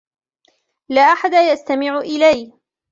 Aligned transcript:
لا 0.89 1.01
أحد 1.01 1.33
يستمع 1.33 1.97
إليّ. 1.99 2.53